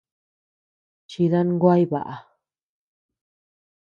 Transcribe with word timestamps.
Chidan 1.11 1.49
guay 1.61 1.83
baʼa. 1.91 2.13